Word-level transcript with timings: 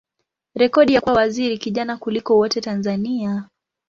rekodi 0.55 0.93
ya 0.93 1.01
kuwa 1.01 1.15
waziri 1.15 1.57
kijana 1.57 1.97
kuliko 1.97 2.37
wote 2.37 2.61
Tanzania. 2.61 3.49